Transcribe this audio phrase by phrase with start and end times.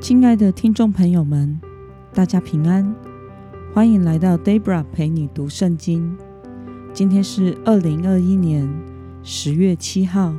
[0.00, 1.60] 亲爱的听众朋友们，
[2.14, 2.94] 大家平安，
[3.74, 6.16] 欢迎来到 Debra 陪你读圣经。
[6.94, 8.66] 今天是二零二一年
[9.22, 10.34] 十月七号。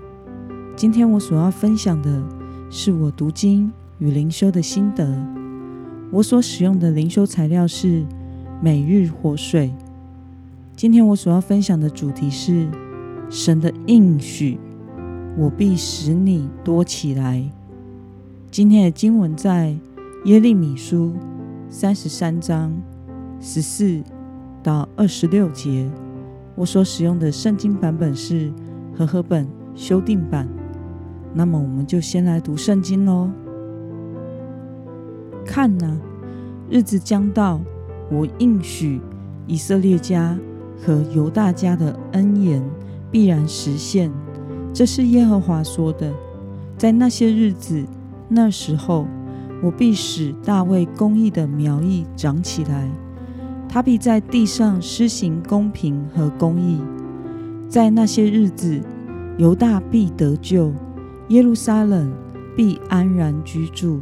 [0.76, 2.24] 今天我所要分享的
[2.72, 5.08] 是我读经与灵修的心得。
[6.10, 8.04] 我所使用的灵修材料是
[8.64, 9.72] 每日活水。
[10.76, 12.68] 今天我所要分享的主题是
[13.30, 14.58] 神的应许，
[15.38, 17.48] 我必使你多起来。
[18.52, 19.74] 今天的经文在
[20.26, 21.14] 耶利米书
[21.70, 22.70] 三十三章
[23.40, 24.04] 十四
[24.62, 25.90] 到二十六节。
[26.54, 28.52] 我所使用的圣经版本是
[28.94, 30.50] 和合本修订版。
[31.34, 33.30] 那么，我们就先来读圣经喽。
[35.46, 35.98] 看哪，
[36.70, 37.62] 日子将到，
[38.12, 39.00] 我应许
[39.48, 40.38] 以色列家
[40.78, 42.62] 和犹大家的恩言
[43.10, 44.12] 必然实现。
[44.74, 46.14] 这是耶和华说的。
[46.78, 47.82] 在那些日子。
[48.34, 49.06] 那时候，
[49.62, 52.90] 我必使大卫公义的苗裔长起来，
[53.68, 56.80] 他必在地上施行公平和公义。
[57.68, 58.82] 在那些日子，
[59.38, 60.72] 犹大必得救，
[61.28, 62.10] 耶路撒冷
[62.56, 64.00] 必安然居住，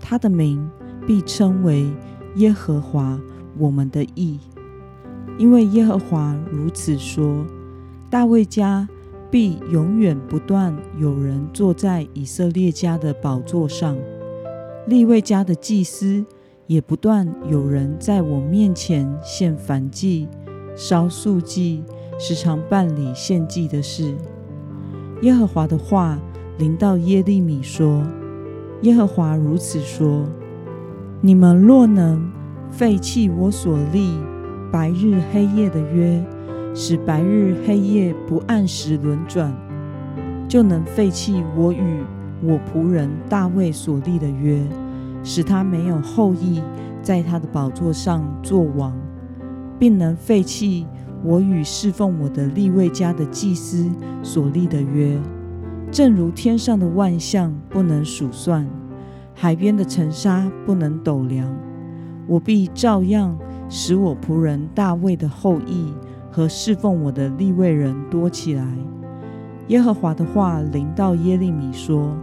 [0.00, 0.66] 他的名
[1.06, 1.92] 必称为
[2.36, 3.20] 耶和华
[3.58, 4.40] 我们的义。
[5.36, 7.44] 因为耶和华如此说：
[8.08, 8.88] 大卫家。
[9.30, 13.96] 必永远不断有人坐在以色列家的宝座上，
[14.86, 16.24] 利未家的祭司
[16.66, 20.28] 也不断有人在我面前献燔祭、
[20.76, 21.82] 烧素祭，
[22.18, 24.14] 时常办理献祭的事。
[25.22, 26.18] 耶和华的话
[26.58, 28.02] 临到耶利米说
[28.82, 30.24] ：“耶和华如此说：
[31.20, 32.30] 你们若能
[32.70, 34.12] 废弃我所立
[34.70, 36.24] 白日黑夜的约。”
[36.78, 39.50] 使白日黑夜不按时轮转，
[40.46, 42.02] 就能废弃我与
[42.42, 44.62] 我仆人大卫所立的约，
[45.24, 46.62] 使他没有后裔
[47.00, 48.94] 在他的宝座上作王，
[49.78, 50.86] 并能废弃
[51.24, 53.90] 我与侍奉我的利未家的祭司
[54.22, 55.18] 所立的约。
[55.90, 58.68] 正如天上的万象不能数算，
[59.32, 61.50] 海边的尘沙不能斗量，
[62.26, 63.34] 我必照样
[63.70, 65.90] 使我仆人大卫的后裔。
[66.36, 68.62] 和侍奉我的立位人多起来。
[69.68, 72.14] 耶和华的话临到耶利米说：“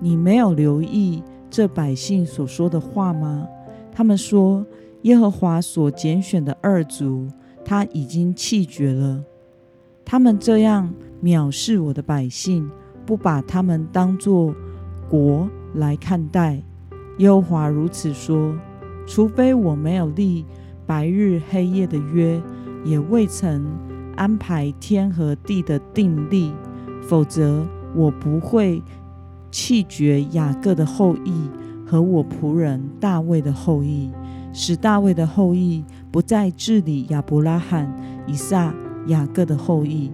[0.00, 3.46] 你没有留意这百姓所说的话吗？
[3.92, 4.64] 他们说，
[5.02, 7.28] 耶和华所拣选的二族，
[7.62, 9.22] 他已经弃绝了。
[10.02, 10.90] 他们这样
[11.22, 12.70] 藐视我的百姓，
[13.04, 14.54] 不把他们当作
[15.10, 16.62] 国来看待。
[17.18, 18.56] 耶和华如此说：
[19.06, 20.46] 除非我没有立
[20.86, 22.40] 白日黑夜的约。”
[22.84, 23.64] 也未曾
[24.16, 26.52] 安排天和地的定例，
[27.02, 28.82] 否则我不会
[29.50, 31.32] 弃绝雅各的后裔
[31.86, 34.10] 和我仆人大卫的后裔，
[34.52, 37.90] 使大卫的后裔不再治理亚伯拉罕、
[38.26, 38.74] 以撒、
[39.06, 40.10] 雅各的后裔。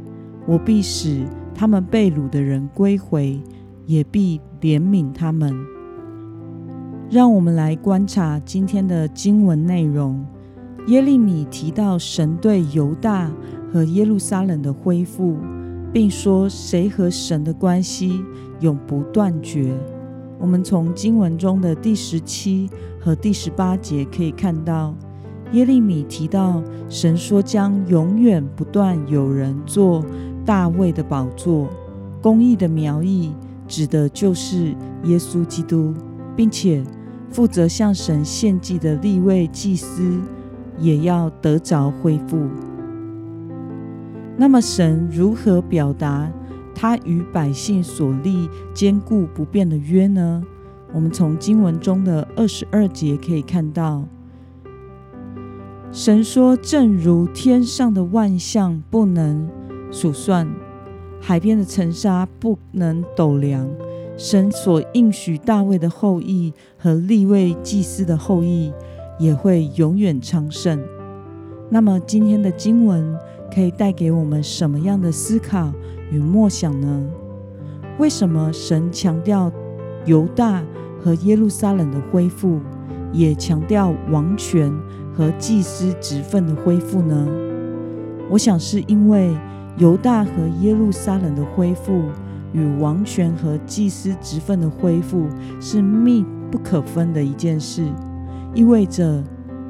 [0.46, 3.40] 我必使他们被掳的人归回，
[3.86, 5.54] 也必怜悯他们。
[7.10, 10.24] 让我们来观察今天的经文内容。
[10.88, 13.30] 耶利米提到神对犹大
[13.70, 15.36] 和耶路撒冷的恢复，
[15.92, 18.24] 并说谁和神的关系
[18.60, 19.74] 永不断绝。
[20.40, 24.94] 我们从经文中的第十七和第十八节可以看到，
[25.52, 30.02] 耶利米提到神说将永远不断有人坐
[30.46, 31.68] 大卫的宝座，
[32.22, 33.30] 公义的苗裔
[33.66, 35.92] 指的就是耶稣基督，
[36.34, 36.82] 并且
[37.30, 40.18] 负责向神献祭的立位祭司。
[40.78, 42.48] 也要得着恢复。
[44.36, 46.30] 那么，神如何表达
[46.74, 50.42] 他与百姓所立坚固不变的约呢？
[50.92, 54.04] 我们从经文中的二十二节可以看到，
[55.90, 59.48] 神说：“正如天上的万象不能
[59.90, 60.48] 数算，
[61.20, 63.68] 海边的尘沙不能斗量，
[64.16, 68.72] 神所应许大卫的后裔和利未祭司的后裔。”
[69.18, 70.80] 也会永远昌盛。
[71.70, 73.16] 那么，今天的经文
[73.54, 75.72] 可以带给我们什么样的思考
[76.10, 77.04] 与默想呢？
[77.98, 79.52] 为什么神强调
[80.06, 80.62] 犹大
[81.00, 82.60] 和耶路撒冷的恢复，
[83.12, 84.72] 也强调王权
[85.12, 87.28] 和祭司职分的恢复呢？
[88.30, 89.36] 我想是因为
[89.78, 90.30] 犹大和
[90.60, 92.04] 耶路撒冷的恢复
[92.52, 95.26] 与王权和祭司职分的恢复
[95.60, 97.84] 是密不可分的一件事。
[98.54, 99.22] 意味着，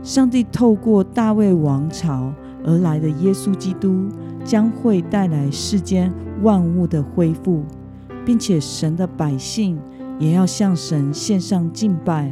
[0.03, 2.33] 上帝透过大卫王朝
[2.65, 4.09] 而来的耶稣基督
[4.45, 7.65] 将会带来世间万物的恢复，
[8.25, 9.79] 并且神的百姓
[10.19, 12.31] 也要向神献上敬拜，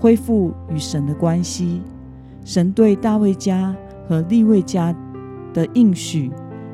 [0.00, 1.82] 恢复与神的关系。
[2.44, 3.76] 神对大卫家
[4.08, 4.94] 和利未家
[5.52, 6.30] 的应许，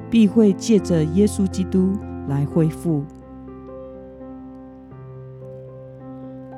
[0.09, 1.93] 必会借着耶稣基督
[2.29, 3.03] 来恢复。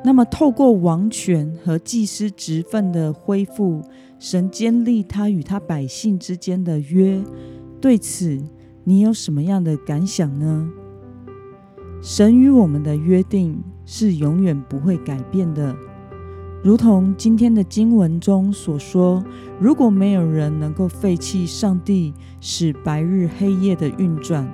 [0.07, 3.83] 那么，透过王权和祭司职分的恢复，
[4.21, 7.21] 神建立他与他百姓之间的约。
[7.81, 8.41] 对此，
[8.85, 10.71] 你有什么样的感想呢？
[12.01, 15.75] 神与我们的约定是永远不会改变的，
[16.63, 19.25] 如同今天的经文中所说：
[19.59, 24.49] 如果没有人能够废弃上帝使白日黑夜的运转，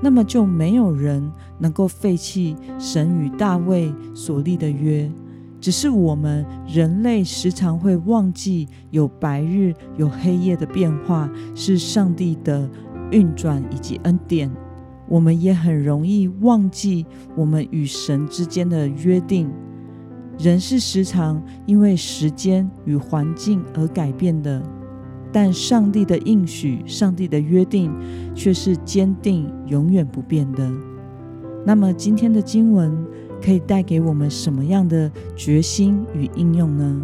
[0.00, 5.10] 那么就没有人能够废弃神与大卫所立的约。
[5.58, 12.68] 只是我们人类时常会忘记，有白日有黑夜的变化是上帝的
[13.10, 14.50] 运转以及恩典。
[15.08, 19.50] 我们也很容易忘记我们与神之间的约定。
[20.38, 24.62] 人是时常因为时间与环境而改变的。
[25.36, 27.94] 但上帝的应许、上帝的约定
[28.34, 30.66] 却是坚定、永远不变的。
[31.62, 32.96] 那么，今天的经文
[33.44, 37.02] 可以带给我们什么样的决心与应用呢？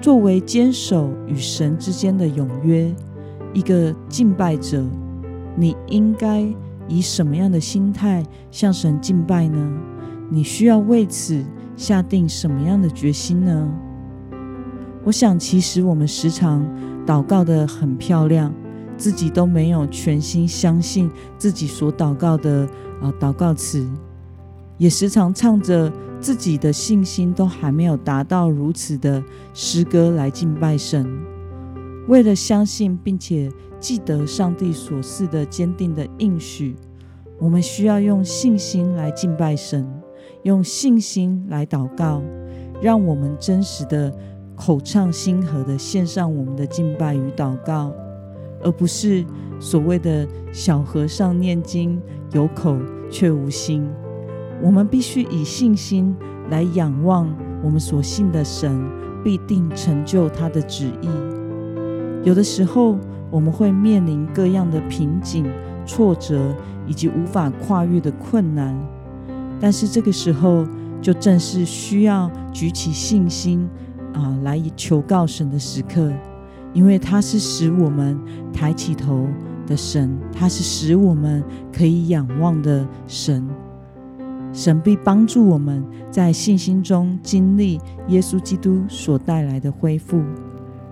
[0.00, 2.94] 作为坚守与神之间的永约，
[3.52, 4.80] 一个敬拜者，
[5.56, 6.46] 你应该
[6.86, 9.80] 以什么样的心态向神敬拜呢？
[10.30, 11.44] 你需要为此
[11.74, 13.68] 下定什么样的决心呢？
[15.04, 16.64] 我想，其实我们时常
[17.04, 18.54] 祷告得很漂亮，
[18.96, 22.68] 自己都没有全心相信自己所祷告的
[23.00, 23.84] 啊祷告词，
[24.78, 29.20] 也时常唱着自己的信心都还没有达到如此的
[29.52, 31.04] 诗歌来敬拜神。
[32.06, 33.50] 为了相信并且
[33.80, 36.76] 记得上帝所赐的坚定的应许，
[37.40, 39.84] 我们需要用信心来敬拜神，
[40.44, 42.22] 用信心来祷告，
[42.80, 44.14] 让我们真实的。
[44.54, 47.92] 口唱心和的献上我们的敬拜与祷告，
[48.62, 49.24] 而不是
[49.58, 52.00] 所谓的小和尚念经，
[52.32, 52.76] 有口
[53.10, 53.88] 却无心。
[54.62, 56.14] 我们必须以信心
[56.50, 57.28] 来仰望
[57.64, 58.80] 我们所信的神，
[59.24, 61.08] 必定成就他的旨意。
[62.22, 62.96] 有的时候，
[63.30, 65.44] 我们会面临各样的瓶颈、
[65.84, 66.54] 挫折
[66.86, 68.78] 以及无法跨越的困难，
[69.60, 70.64] 但是这个时候，
[71.00, 73.68] 就正是需要举起信心。
[74.14, 76.12] 啊，来求告神的时刻，
[76.72, 78.18] 因为他是使我们
[78.52, 79.26] 抬起头
[79.66, 81.42] 的神，他是使我们
[81.72, 83.48] 可以仰望的神。
[84.52, 90.22] 神必帮助我们在信心中经历耶稣基督所带来的恢复。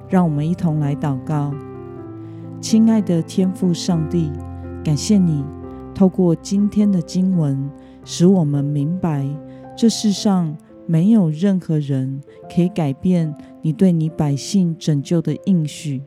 [0.09, 1.53] 让我们一同来祷告，
[2.61, 4.31] 亲爱的天父上帝，
[4.83, 5.45] 感谢你
[5.95, 7.71] 透过今天的经文，
[8.05, 9.27] 使我们明白
[9.77, 10.57] 这世上。
[10.91, 12.21] 没有任何人
[12.53, 13.33] 可以改变
[13.63, 16.03] 你对你百姓拯救的应许。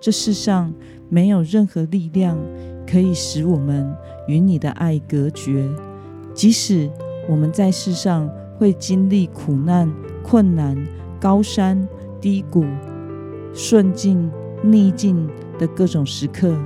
[0.00, 0.72] 这世上
[1.08, 2.38] 没有任何力量
[2.86, 3.92] 可以使我们
[4.28, 5.68] 与你的爱隔绝。
[6.32, 6.88] 即使
[7.28, 9.92] 我们在世上会经历苦难、
[10.22, 10.76] 困难、
[11.20, 11.88] 高山
[12.20, 12.64] 低谷、
[13.52, 14.30] 顺境
[14.62, 15.28] 逆境
[15.58, 16.56] 的各种时刻，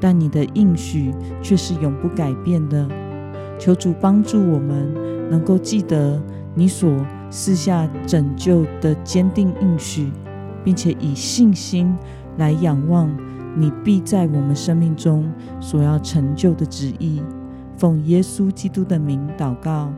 [0.00, 1.12] 但你的应许
[1.42, 2.88] 却是永不改变的。
[3.58, 4.94] 求主帮助我们
[5.28, 6.18] 能够记得。
[6.54, 10.12] 你所赐下拯救的坚定应许，
[10.62, 11.96] 并且以信心
[12.36, 13.10] 来仰望
[13.56, 17.22] 你必在我们生命中所要成就的旨意。
[17.76, 19.92] 奉耶稣基督的名祷告，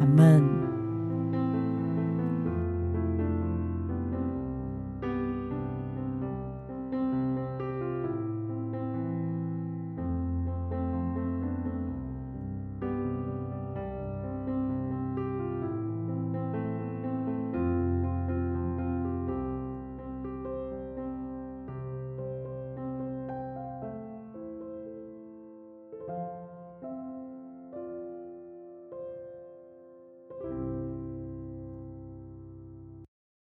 [0.00, 0.75] 阿门。